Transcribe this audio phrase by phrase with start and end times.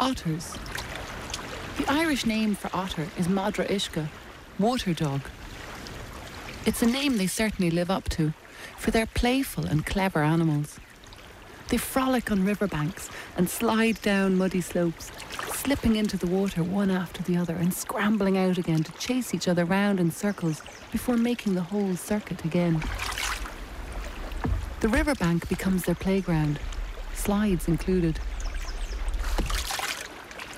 [0.00, 0.56] Otters.
[1.76, 4.08] The Irish name for otter is Madra Uisce,
[4.58, 5.20] water dog.
[6.66, 8.32] It's a name they certainly live up to,
[8.76, 10.80] for they're playful and clever animals.
[11.68, 15.12] They frolic on riverbanks and slide down muddy slopes,
[15.52, 19.46] slipping into the water one after the other and scrambling out again to chase each
[19.46, 22.82] other round in circles before making the whole circuit again.
[24.80, 26.58] The riverbank becomes their playground,
[27.14, 28.18] slides included.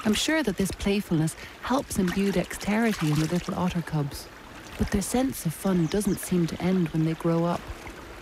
[0.06, 4.29] I'm sure that this playfulness helps imbue dexterity in the little otter cubs,
[4.79, 7.60] but their sense of fun doesn't seem to end when they grow up.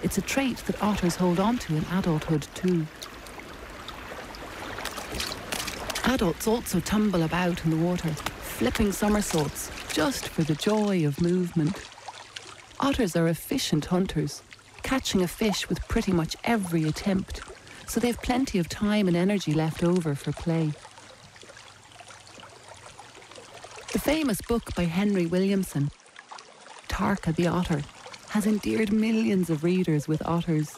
[0.03, 2.87] It's a trait that otters hold on to in adulthood too.
[6.05, 11.83] Adults also tumble about in the water, flipping somersaults just for the joy of movement.
[12.81, 14.43] Otters are efficient hunters,
[14.83, 17.43] catching a fish with pretty much every attempt,
[17.87, 20.73] so they have plenty of time and energy left over for play.
[23.94, 25.91] The famous book by Henry Williamson,
[26.89, 27.81] Tarka the Otter,
[28.29, 30.77] has endeared millions of readers with otters.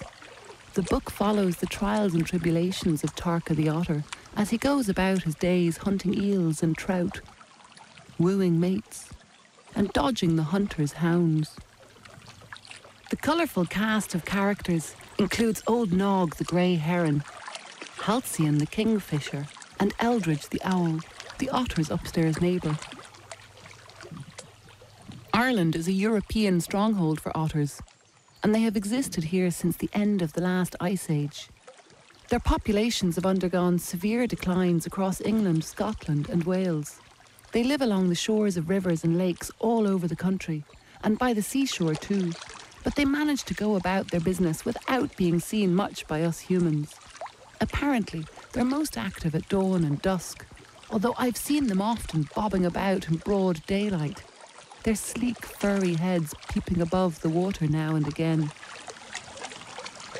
[0.74, 4.04] The book follows the trials and tribulations of Tarka the otter
[4.36, 7.20] as he goes about his days hunting eels and trout,
[8.16, 9.10] wooing mates,
[9.74, 11.56] and dodging the hunter's hounds.
[13.10, 17.24] The colourful cast of characters includes Old Nog the grey heron,
[18.02, 19.48] Halcyon the kingfisher,
[19.80, 21.00] and Eldridge the owl,
[21.38, 22.78] the otter's upstairs neighbour.
[25.36, 27.82] Ireland is a European stronghold for otters,
[28.42, 31.50] and they have existed here since the end of the last ice age.
[32.30, 37.00] Their populations have undergone severe declines across England, Scotland, and Wales.
[37.52, 40.64] They live along the shores of rivers and lakes all over the country,
[41.04, 42.32] and by the seashore too,
[42.82, 46.94] but they manage to go about their business without being seen much by us humans.
[47.60, 50.46] Apparently, they're most active at dawn and dusk,
[50.90, 54.22] although I've seen them often bobbing about in broad daylight
[54.86, 58.52] their sleek, furry heads peeping above the water now and again.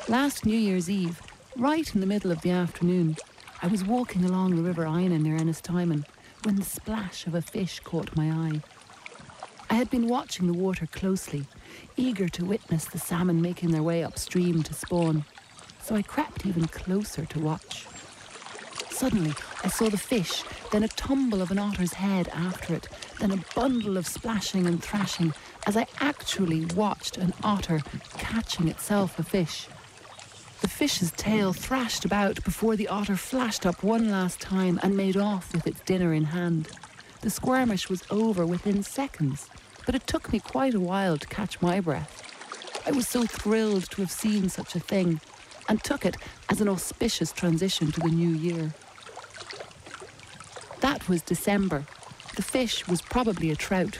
[0.09, 1.21] Last New Year's Eve,
[1.55, 3.15] right in the middle of the afternoon,
[3.63, 6.03] I was walking along the River Einan near Ennistymon
[6.43, 8.61] when the splash of a fish caught my eye.
[9.69, 11.45] I had been watching the water closely,
[11.95, 15.23] eager to witness the salmon making their way upstream to spawn,
[15.81, 17.87] so I crept even closer to watch.
[18.97, 23.29] Suddenly, I saw the fish, then a tumble of an otter's head after it, then
[23.29, 25.35] a bundle of splashing and thrashing
[25.67, 27.83] as I actually watched an otter
[28.17, 29.67] catching itself a fish.
[30.61, 35.15] The fish's tail thrashed about before the otter flashed up one last time and made
[35.15, 36.69] off with its dinner in hand.
[37.21, 39.47] The skirmish was over within seconds,
[39.85, 42.23] but it took me quite a while to catch my breath.
[42.87, 45.21] I was so thrilled to have seen such a thing
[45.69, 46.17] and took it
[46.49, 48.73] as an auspicious transition to the new year.
[50.87, 51.83] That was December.
[52.37, 53.99] The fish was probably a trout,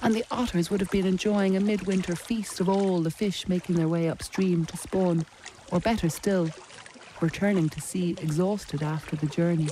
[0.00, 3.74] and the otters would have been enjoying a midwinter feast of all the fish making
[3.74, 5.26] their way upstream to spawn,
[5.72, 6.48] or better still,
[7.20, 9.66] returning to sea exhausted after the journey.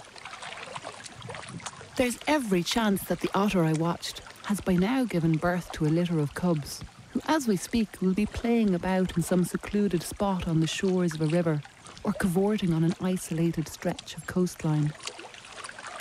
[1.95, 5.95] There's every chance that the otter I watched has by now given birth to a
[5.97, 10.49] litter of cubs, who, as we speak, will be playing about in some secluded spot
[10.49, 11.63] on the shores of a river
[12.03, 14.93] or cavorting on an isolated stretch of coastline.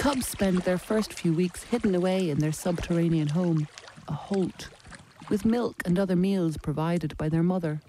[0.06, 3.68] Cubs spend their first few weeks hidden away in their subterranean home,
[4.08, 4.70] a holt,
[5.30, 7.82] with milk and other meals provided by their mother.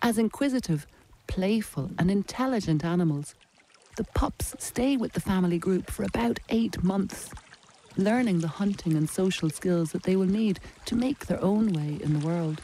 [0.00, 0.86] As inquisitive,
[1.26, 3.34] playful, and intelligent animals,
[3.98, 7.28] the pups stay with the family group for about eight months,
[7.98, 11.98] learning the hunting and social skills that they will need to make their own way
[12.02, 12.62] in the world.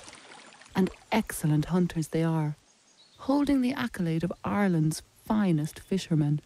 [0.74, 2.56] And excellent hunters they are,
[3.18, 6.40] holding the accolade of Ireland's finest fishermen.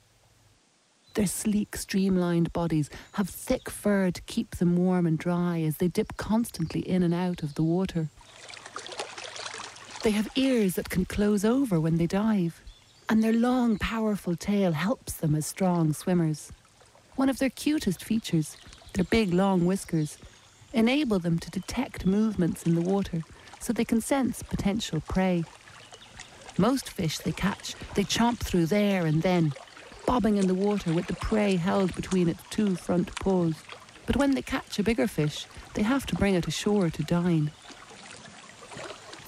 [1.23, 5.87] Their sleek, streamlined bodies have thick fur to keep them warm and dry as they
[5.87, 8.09] dip constantly in and out of the water.
[10.03, 12.61] They have ears that can close over when they dive,
[13.09, 16.51] and their long, powerful tail helps them as strong swimmers.
[17.15, 18.57] One of their cutest features,
[18.95, 20.19] their big, long whiskers,
[20.73, 23.23] enable them to detect movements in the water
[23.61, 25.45] so they can sense potential prey.
[26.59, 29.53] Most fish they catch, they chomp through there and then,
[30.07, 33.55] bobbing in the water with the prey held between its two front paws.
[34.07, 37.51] But when they catch a bigger fish, they have to bring it ashore to dine.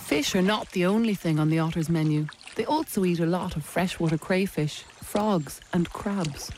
[0.05, 2.27] Fish are not the only thing on the otter's menu.
[2.57, 6.51] They also eat a lot of freshwater crayfish, frogs, and crabs.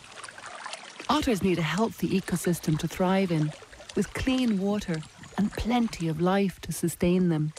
[1.08, 3.52] Otters need a healthy ecosystem to thrive in,
[3.94, 4.96] with clean water
[5.38, 7.52] and plenty of life to sustain them.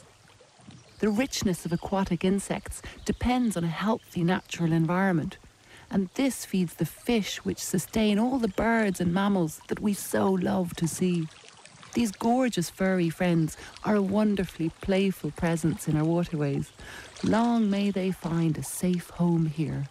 [1.00, 5.38] The richness of aquatic insects depends on a healthy natural environment,
[5.90, 10.32] and this feeds the fish which sustain all the birds and mammals that we so
[10.32, 11.28] love to see.
[11.94, 16.72] These gorgeous furry friends are a wonderfully playful presence in our waterways.
[17.24, 19.88] Long may they find a safe home here.